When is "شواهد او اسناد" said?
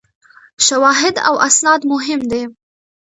0.65-1.81